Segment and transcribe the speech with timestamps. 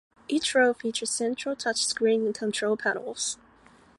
[0.27, 3.37] Each row features central touchscreen control panels.